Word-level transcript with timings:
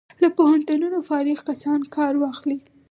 له 0.21 0.27
پوهنتونونو 0.37 0.97
فارغ 1.09 1.39
کسان 1.49 1.79
کار 1.95 2.13
واخلي. 2.17 2.57